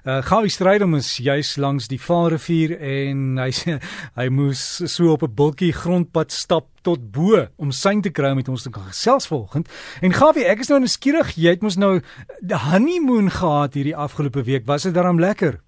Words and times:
Uh 0.00 0.22
Gawie 0.24 0.48
Strydom 0.48 0.94
is 0.96 1.18
juis 1.20 1.56
langs 1.60 1.84
die 1.90 1.98
Vaalrivier 2.00 2.72
en 2.80 3.36
hy 3.44 3.50
sê 3.52 3.74
hy 4.16 4.28
moes 4.32 4.62
so 4.88 5.12
op 5.12 5.26
'n 5.26 5.34
bultjie 5.36 5.74
grondpad 5.76 6.32
stap 6.32 6.70
tot 6.80 7.12
bo 7.12 7.44
om 7.60 7.68
syn 7.70 8.00
te 8.00 8.08
kry 8.08 8.32
met 8.32 8.48
ons 8.48 8.62
te 8.64 8.72
kan 8.72 8.88
gesels 8.88 9.28
vanoggend. 9.28 9.68
En 10.00 10.16
Gawie, 10.16 10.48
ek 10.48 10.64
is 10.64 10.72
nou 10.72 10.80
nuuskierig, 10.80 11.36
jy 11.36 11.52
het 11.52 11.62
mos 11.62 11.76
nou 11.76 12.00
die 12.40 12.56
honeymoon 12.56 13.28
gehad 13.28 13.76
hierdie 13.76 13.96
afgelope 13.96 14.42
week. 14.48 14.64
Was 14.64 14.88
dit 14.88 14.94
daarom 14.94 15.20
lekker? 15.20 15.60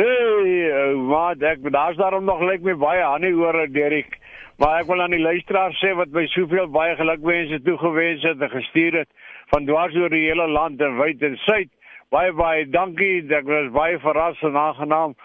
Hey, 0.00 0.94
maar 0.96 1.36
ek 1.36 1.60
daar's 1.68 2.00
daarom 2.00 2.24
nog 2.24 2.40
lyk 2.40 2.64
my 2.64 2.74
baie 2.80 3.04
honey 3.04 3.32
oor 3.36 3.66
Derek. 3.68 4.16
Maar 4.56 4.80
ek 4.80 4.88
wil 4.88 5.02
aan 5.04 5.12
die 5.12 5.20
luisteraars 5.20 5.76
sê 5.84 5.92
wat 5.92 6.08
my 6.16 6.24
soveel 6.32 6.68
baie 6.72 6.96
gelukwense 6.96 7.60
toegewens 7.60 8.24
het 8.24 8.40
en 8.40 8.50
gestuur 8.56 9.04
het 9.04 9.10
van 9.52 9.68
dwars 9.68 9.94
oor 10.00 10.08
die 10.08 10.28
hele 10.30 10.48
land 10.48 10.80
en 10.80 10.96
wyd 10.96 11.20
en 11.20 11.36
suid 11.44 11.68
baie 12.10 12.32
baie 12.32 12.66
dankie. 12.70 13.24
Ek 13.34 13.48
was 13.48 13.72
baie 13.74 13.98
verras 13.98 14.42
en 14.46 14.56
aangenaam 14.56 15.16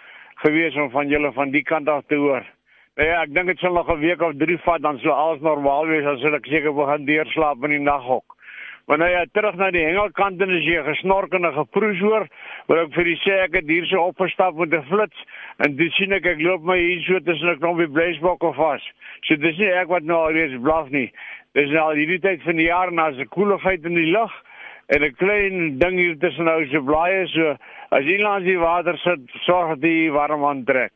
gewees 0.42 0.76
om 0.76 0.90
van 0.92 1.08
julle 1.08 1.32
van 1.34 1.52
die 1.54 1.64
kant 1.64 1.90
af 1.90 2.06
te 2.08 2.16
hoor. 2.16 2.46
Nou 2.98 3.08
ja, 3.08 3.22
ek 3.24 3.34
dink 3.34 3.48
dit 3.48 3.60
sal 3.60 3.74
nog 3.74 3.90
'n 3.90 4.00
week 4.00 4.22
of 4.22 4.34
3 4.38 4.58
vat 4.66 4.82
dan 4.82 5.00
sou 5.00 5.12
alles 5.12 5.42
normaal 5.42 5.88
wees 5.88 6.06
as 6.06 6.24
ek 6.24 6.46
seker 6.46 6.74
begin 6.74 7.06
deurslaap 7.06 7.64
in 7.64 7.70
die 7.70 7.80
naghok. 7.80 8.26
Maar 8.88 8.98
nou 8.98 9.10
ja, 9.10 9.26
terug 9.32 9.56
na 9.56 9.70
die 9.72 9.86
hengelkant 9.86 10.42
en 10.42 10.50
as 10.50 10.66
jy 10.66 10.82
gesnork 10.84 11.34
en 11.34 11.54
geproes 11.54 12.00
hoor, 12.00 12.28
wil 12.68 12.78
ek 12.82 12.94
vir 12.94 13.08
u 13.08 13.16
sê 13.16 13.38
ek 13.44 13.54
het 13.54 13.70
hier 13.70 13.86
so 13.86 14.02
opgestap 14.02 14.56
met 14.56 14.74
'n 14.74 14.84
flits 14.90 15.24
en 15.60 15.76
dis 15.76 15.96
sien 15.96 16.12
ek 16.12 16.26
ek 16.26 16.42
loop 16.42 16.64
my 16.64 16.78
hier 16.78 17.02
so 17.02 17.20
tussen 17.20 17.50
'n 17.50 17.60
klompie 17.60 17.88
bleisbokke 17.88 18.54
vas. 18.54 18.82
So 19.22 19.36
dis 19.36 19.58
nie 19.58 19.72
ek 19.72 19.88
wat 19.88 20.04
nou 20.04 20.18
alreeds 20.18 20.62
blaf 20.62 20.90
nie. 20.90 21.12
Dis 21.54 21.70
nou 21.70 21.80
al 21.80 21.96
hierdie 21.96 22.20
tyd 22.20 22.42
van 22.42 22.56
die 22.56 22.68
jaar 22.68 22.88
en 22.88 23.00
as 23.00 23.18
'n 23.18 23.30
koeligheid 23.30 23.86
in 23.86 23.96
die 23.96 24.12
lug 24.12 24.32
en 24.92 25.04
'n 25.04 25.16
klein 25.16 25.80
ding 25.80 25.98
hier 25.98 26.18
tussen 26.20 26.46
nou 26.46 26.66
se 26.68 26.80
blaaie 26.80 27.28
so 27.28 27.56
as 27.96 28.04
jy 28.06 28.18
langs 28.20 28.46
die 28.46 28.60
water 28.60 28.98
sit 28.98 29.20
sorg 29.46 29.80
dat 29.80 29.90
jy 29.90 30.12
warm 30.12 30.44
aantrek. 30.44 30.92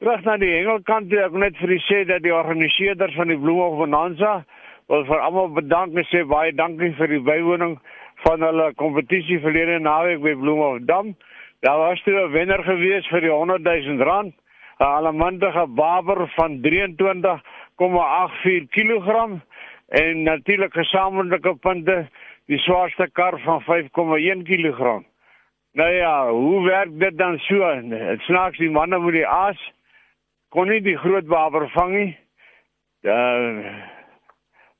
Terug 0.00 0.24
na 0.24 0.36
die 0.36 0.50
hengelkant 0.50 1.12
ek 1.12 1.32
net 1.32 1.56
vir 1.60 1.68
die 1.68 1.84
sê 1.86 2.06
dat 2.08 2.22
die 2.22 2.34
organiseerders 2.34 3.14
van 3.14 3.28
die 3.28 3.38
Bloemhof 3.38 3.78
Bonanza 3.78 4.44
wil 4.88 5.04
vir 5.04 5.20
almal 5.20 5.48
bedank 5.48 5.94
en 5.94 6.04
sê 6.10 6.24
baie 6.26 6.52
dankie 6.52 6.94
vir 6.98 7.06
die 7.06 7.22
bywoning 7.22 7.80
van 8.24 8.42
hulle 8.42 8.74
kompetisie 8.74 9.40
verlede 9.44 9.78
naweek 9.78 10.20
by 10.24 10.34
Bloemhof 10.34 10.78
Dam. 10.88 11.14
Daar 11.62 11.78
was 11.78 12.02
toe 12.02 12.18
'n 12.18 12.32
wenner 12.32 12.62
gewees 12.64 13.06
vir 13.12 13.20
die 13.20 13.30
100 13.30 13.62
000 13.62 14.02
rand, 14.02 14.34
'n 14.80 14.84
alamantige 14.84 15.66
baber 15.66 16.28
van 16.36 16.62
23,84 16.62 18.68
kg 18.70 19.40
en 19.90 20.22
natuurlik 20.22 20.72
gesamentlike 20.72 21.54
punte 21.54 22.08
die 22.50 22.58
swaarste 22.66 23.06
kar 23.14 23.38
van 23.44 23.62
5,1 23.62 24.42
kg. 24.48 24.96
Nou 25.78 25.90
ja, 25.94 26.14
hoe 26.30 26.64
werk 26.66 26.96
dit 26.98 27.18
dan 27.18 27.38
so? 27.46 27.68
Dit 27.92 28.26
snaaks 28.26 28.58
die 28.58 28.70
manne 28.70 28.98
met 28.98 29.14
die 29.14 29.26
aas 29.26 29.60
kon 30.50 30.66
nie 30.68 30.80
die 30.82 30.98
groot 30.98 31.28
baber 31.30 31.68
vang 31.76 31.94
nie. 31.94 32.12
Uh 33.06 33.78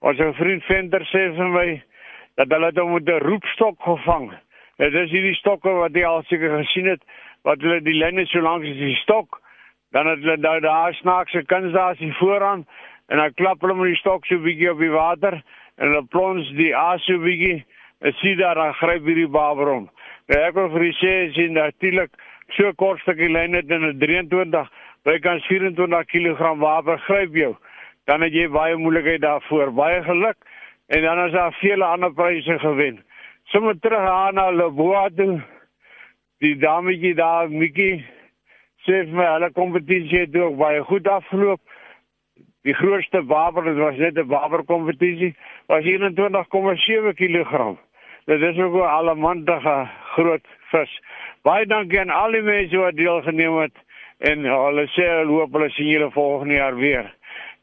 Ons 0.01 0.17
vriend 0.39 0.65
Venter 0.65 1.03
sê 1.11 1.27
vir 1.37 1.51
my 1.53 1.67
dat 2.41 2.49
hulle 2.55 2.71
dit 2.73 2.87
met 2.89 3.09
'n 3.09 3.21
roepstok 3.21 3.77
gevang. 3.85 4.31
Dit 4.79 4.95
is 4.95 5.11
hierdie 5.11 5.35
stokke 5.35 5.69
wat 5.69 5.93
jy 5.93 6.05
al 6.09 6.23
seker 6.23 6.57
gesien 6.65 6.87
het 6.89 7.03
wat 7.45 7.61
hulle 7.61 7.81
die 7.85 7.99
lyne 7.99 8.25
so 8.27 8.41
lank 8.41 8.65
as 8.65 8.81
die 8.81 8.97
stok 9.03 9.41
dan 9.93 10.07
het 10.07 10.23
hulle 10.25 10.37
nou 10.37 10.61
daar 10.61 10.95
snaakse 10.95 11.45
kuns 11.45 11.73
daar 11.73 11.97
sien 11.97 12.15
vooraan 12.15 12.67
en 13.09 13.19
dan 13.19 13.35
klap 13.35 13.61
hulle 13.61 13.75
met 13.75 13.93
die 13.93 14.01
stok 14.01 14.27
so 14.27 14.39
bietjie 14.39 14.71
op 14.71 14.79
die 14.79 14.91
water 14.91 15.43
en 15.81 15.89
hulle 15.89 16.07
plons 16.13 16.53
die 16.59 16.75
aas 16.77 17.03
so 17.09 17.19
bietjie 17.19 17.65
en 18.01 18.15
sien 18.21 18.39
daar 18.39 18.61
dan 18.61 18.77
gryp 18.81 19.09
hierdie 19.09 19.29
baber 19.29 19.73
om. 19.73 19.89
Nou 20.29 20.43
ek 20.45 20.55
wil 20.55 20.71
vir 20.77 20.87
julle 20.87 21.01
sê 21.01 21.15
sien 21.35 21.57
natuurlik 21.57 22.13
so 22.57 22.73
kort 22.77 23.01
stukkie 23.03 23.33
lyn 23.33 23.57
het 23.57 23.71
in 23.71 23.89
'n 23.89 23.99
23 23.99 24.71
by 25.05 25.19
kan 25.19 25.41
24 25.49 26.07
kg 26.13 26.55
water 26.61 26.99
gryp 27.09 27.35
jou 27.35 27.57
dan 28.11 28.25
het 28.27 28.35
jy 28.35 28.49
baie 28.49 28.77
moeilikheid 28.77 29.23
daarvoor. 29.23 29.73
Baie 29.73 30.03
geluk 30.03 30.37
en 30.87 31.03
dan 31.03 31.25
is 31.27 31.33
daar 31.33 31.53
vele 31.61 31.85
ander 31.85 32.13
pryse 32.13 32.59
gewen. 32.59 33.05
Sommige 33.45 33.79
terug 33.79 34.09
aan 34.09 34.35
na 34.35 34.51
Leboa 34.51 35.09
toe. 35.17 35.41
Die 36.41 36.57
dametjie 36.57 37.15
daar, 37.15 37.51
Mikkie, 37.51 38.05
sê 38.87 39.05
vir 39.05 39.15
my 39.15 39.27
hulle 39.35 39.51
kompetisie 39.53 40.25
het 40.25 40.37
ook 40.37 40.57
baie 40.57 40.81
goed 40.89 41.09
afgeloop. 41.09 41.61
Die 42.63 42.75
grootste 42.75 43.25
waber, 43.25 43.65
dit 43.65 43.77
was 43.77 43.97
net 43.97 44.19
'n 44.19 44.27
waber 44.27 44.65
kompetisie, 44.65 45.35
was 45.67 45.85
21,7 45.85 47.15
kg. 47.15 47.77
Dit 48.27 48.41
is 48.41 48.59
ook 48.59 48.75
'n 48.75 48.95
allemantige 48.99 49.89
groot 50.15 50.47
vis. 50.71 51.01
Baie 51.43 51.67
dankie 51.67 52.01
aan 52.01 52.11
al 52.11 52.31
die 52.31 52.43
mense 52.43 52.77
wat 52.77 52.97
deelgeneem 52.97 53.57
het 53.59 53.77
en 54.19 54.45
hulle 54.45 54.87
sê 54.87 55.07
hulle 55.09 55.33
hoop 55.33 55.53
hulle 55.53 55.71
sien 55.71 55.87
julle 55.87 56.11
volgende 56.11 56.55
jaar 56.55 56.77
weer 56.77 57.19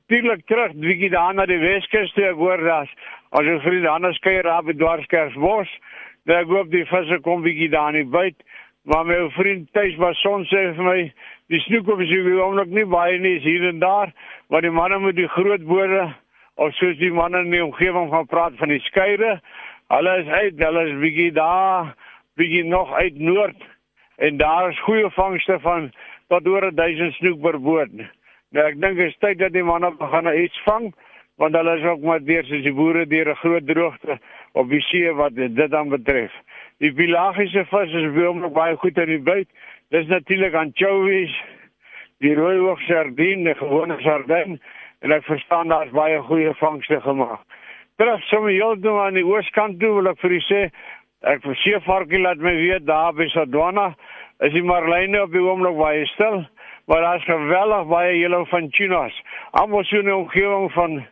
natuurlik 0.08 0.46
terug 0.46 0.72
bietjie 0.80 1.10
daar 1.10 1.34
na 1.36 1.46
die 1.46 1.60
Weskus 1.60 2.14
toe 2.16 2.30
ek 2.30 2.38
hoor 2.40 2.62
dat 2.64 2.92
as 3.36 3.44
jy 3.44 3.56
vir 3.60 3.74
die 3.76 3.90
ander 3.92 4.14
skei 4.16 4.38
daar 4.46 4.64
by 4.64 4.72
Dwarskerksbos 4.80 5.74
daar 6.32 6.46
goop 6.48 6.70
die 6.72 6.86
visse 6.88 7.18
kom 7.26 7.44
bietjie 7.44 7.68
daar 7.74 7.92
nie 7.92 8.06
byt 8.08 8.38
maar 8.88 9.06
my 9.06 9.30
vriend 9.36 9.68
tuis 9.76 9.96
was 10.00 10.20
son 10.24 10.46
sê 10.48 10.62
vir 10.78 10.86
my 10.86 11.00
die 11.52 11.60
snoek 11.66 11.90
op 11.92 12.00
is 12.04 12.12
hier 12.12 12.28
oomblik 12.40 12.72
nie 12.72 12.86
baie 12.88 13.18
nie 13.20 13.36
is 13.36 13.44
hier 13.44 13.66
en 13.68 13.82
daar. 13.84 14.14
Maar 14.48 14.64
die 14.64 14.72
manne 14.72 15.00
met 15.04 15.18
die 15.18 15.28
groot 15.28 15.66
bode 15.68 16.06
of 16.56 16.76
soos 16.80 16.96
die 17.02 17.12
manne 17.12 17.42
in 17.44 17.52
die 17.52 17.64
omgewing 17.64 18.08
van 18.14 18.30
praat 18.32 18.56
van 18.62 18.72
die 18.72 18.80
skeire 18.86 19.42
hulle 19.92 20.14
is 20.22 20.32
uit 20.32 20.64
hulle 20.64 20.86
is 20.88 20.96
bietjie 21.04 21.34
daar 21.36 21.92
bietjie 22.40 22.64
nog 22.64 22.94
uit 22.94 23.20
noord. 23.20 23.60
En 24.18 24.38
daar 24.38 24.70
is 24.70 24.80
goeie 24.88 25.10
vangste 25.20 25.60
van 25.60 25.92
tot 26.32 26.48
oor 26.48 26.72
1000 26.76 27.14
snoek 27.20 27.42
per 27.44 27.60
boot 27.60 27.92
Nou 28.56 28.64
ek 28.64 28.80
dink 28.80 28.96
dit 28.96 29.12
is 29.12 29.20
tyd 29.20 29.42
dat 29.44 29.52
die 29.52 29.68
manne 29.68 29.92
begin 30.00 30.32
iets 30.32 30.64
vang 30.64 30.94
want 31.38 31.56
hulle 31.60 31.76
is 31.78 31.84
ook 31.86 32.06
maar 32.08 32.24
deur 32.24 32.48
soos 32.48 32.64
die 32.64 32.74
boere 32.74 33.04
deur 33.06 33.30
'n 33.36 33.42
groot 33.44 33.68
droogte 33.68 34.18
op 34.54 34.70
die 34.70 34.82
see 34.82 35.12
wat 35.12 35.36
dit 35.36 35.72
dan 35.72 35.90
betref. 35.90 36.32
Die 36.84 36.92
pelagiese 36.94 37.64
vis 37.72 37.94
is 37.98 38.12
baie 38.14 38.50
baie 38.54 38.76
goed 38.78 38.98
in 39.02 39.10
die 39.10 39.24
buit. 39.24 39.48
Dis 39.90 40.10
natuurlik 40.12 40.54
anchovies, 40.54 41.34
die 42.22 42.36
rooi 42.38 42.58
oog 42.60 42.82
sardine, 42.86 43.48
die 43.50 43.56
gewone 43.58 43.98
sardine 44.04 44.60
en 45.02 45.14
ek 45.14 45.26
verstaan 45.26 45.74
daar's 45.74 45.94
baie 45.94 46.20
goeie 46.28 46.54
vangste 46.60 47.00
gemaak. 47.02 47.42
Terug 47.98 48.22
sommer 48.30 48.54
heel 48.54 48.78
toe 48.82 48.94
aan 49.02 49.18
die 49.18 49.26
ooskant 49.26 49.80
toe 49.82 49.96
wil 49.96 50.12
ek 50.12 50.22
vir 50.22 50.38
u 50.38 50.40
sê 50.46 50.62
ek 51.26 51.42
verseker 51.46 51.82
varkie 51.86 52.22
laat 52.22 52.42
my 52.46 52.54
weet 52.54 52.86
daar 52.86 53.14
by 53.18 53.26
Sadwana 53.34 53.88
is 54.46 54.54
die 54.54 54.66
marline 54.66 55.24
op 55.24 55.34
die 55.34 55.42
oomblik 55.42 55.78
baie 55.82 56.06
stil 56.14 56.44
maar 56.88 57.02
daar's 57.02 57.26
geweldig 57.26 57.88
baie 57.90 58.18
julle 58.20 58.46
van 58.46 58.70
tunas. 58.70 59.22
Almal 59.52 59.84
so 59.84 59.98
'n 59.98 60.12
omgewing 60.14 60.72
van 60.72 61.06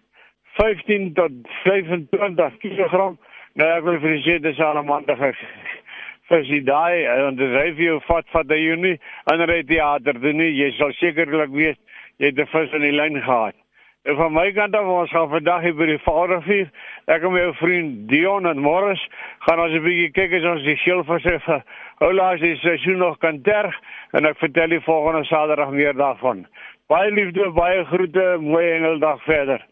15 0.57 1.13
tot 1.13 1.31
25 1.63 2.57
kg. 2.57 3.17
Nou 3.55 3.67
ek 3.71 3.85
wil 3.87 4.01
vir 4.03 4.17
sê 4.25 4.33
dis 4.43 4.57
almal 4.59 5.05
te 5.07 5.15
vir 5.15 6.41
sy 6.43 6.57
daai 6.67 7.05
en 7.07 7.37
die 7.39 7.47
review 7.53 8.01
vat 8.03 8.25
van 8.33 8.47
die 8.49 8.57
Junie 8.59 8.97
en 9.31 9.43
ry 9.47 9.61
teater 9.69 10.17
doen 10.19 10.41
nie. 10.41 10.49
Jy 10.57 10.73
sal 10.75 10.91
sekerlik 10.97 11.53
weet 11.53 11.79
jy 12.19 12.33
het 12.33 12.39
'n 12.39 12.51
vis 12.51 12.73
in 12.73 12.83
die 12.83 12.91
lyn 12.91 13.21
gehad. 13.21 13.55
En 14.03 14.17
van 14.17 14.33
my 14.33 14.51
kant 14.51 14.75
af 14.75 14.85
ons 14.85 15.09
gaan 15.09 15.29
vandag 15.29 15.61
hier 15.61 15.73
by 15.73 15.85
die 15.85 16.03
Vadervuur. 16.03 16.67
Ek 17.07 17.23
en 17.23 17.31
my 17.31 17.45
ou 17.45 17.53
vriend 17.53 18.09
Dion 18.09 18.45
en 18.45 18.59
Morris 18.59 19.07
gaan 19.47 19.59
ons 19.59 19.73
'n 19.73 19.83
bietjie 19.87 20.11
kyk 20.11 20.33
as 20.33 20.43
ons 20.51 20.63
die 20.63 20.75
skilvisse 20.75 21.39
vir 21.45 21.63
hoe 21.99 22.13
laat 22.13 22.39
die 22.39 22.57
seisoen 22.57 22.97
nog 22.97 23.17
kan 23.19 23.41
terg 23.41 23.75
en 24.11 24.25
ek 24.25 24.37
vertel 24.37 24.67
die 24.67 24.83
volgende 24.83 25.23
Saterdag 25.23 25.71
meer 25.71 25.93
daarvan. 25.93 26.45
Baie 26.87 27.11
liefde, 27.11 27.51
baie 27.51 27.85
groete, 27.85 28.37
mooi 28.39 28.71
engeldag 28.71 29.23
verder. 29.23 29.65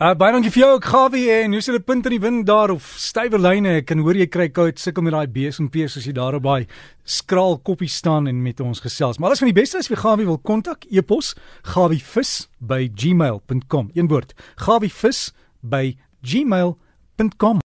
Uh 0.00 0.14
baie 0.18 0.32
dankie 0.34 0.50
vir 0.54 0.62
jou, 0.62 0.80
Gawie 0.82 1.30
en 1.32 1.52
hoe 1.52 1.62
sien 1.64 1.74
die 1.76 1.84
punt 1.84 2.06
in 2.08 2.12
die 2.16 2.22
wind 2.22 2.46
daar 2.48 2.70
of 2.74 2.84
stywe 3.00 3.38
lyne? 3.38 3.70
Ek 3.80 3.86
kan 3.90 4.00
hoor 4.04 4.16
jy 4.18 4.26
kry 4.26 4.48
koud 4.54 4.76
sukkel 4.80 5.02
met 5.06 5.14
daai 5.14 5.28
pees 5.28 5.60
as 5.96 6.06
jy 6.06 6.12
daar 6.16 6.34
op 6.38 6.44
daai 6.46 6.64
skraal 7.04 7.54
koppie 7.62 7.88
staan 7.88 8.26
en 8.30 8.42
met 8.42 8.60
ons 8.60 8.80
gesels. 8.80 9.18
Maar 9.18 9.28
alles 9.30 9.38
van 9.44 9.52
die 9.52 9.60
beste 9.60 9.78
as 9.78 9.88
jy 9.88 9.96
Gawie 10.00 10.26
wil 10.26 10.38
kontak, 10.38 10.84
e-pos 10.90 11.34
gawievis@gmail.com. 11.74 13.90
Een 13.94 14.08
woord, 14.08 14.34
gawievis@gmail.com. 14.66 17.62